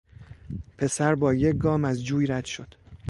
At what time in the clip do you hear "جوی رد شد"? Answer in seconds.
2.05-2.75